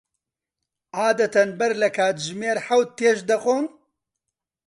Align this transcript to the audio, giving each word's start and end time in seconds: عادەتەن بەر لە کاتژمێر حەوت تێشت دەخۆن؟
عادەتەن 0.99 1.49
بەر 1.59 1.71
لە 1.81 1.89
کاتژمێر 1.97 2.57
حەوت 2.67 2.89
تێشت 2.99 3.23
دەخۆن؟ 3.29 3.65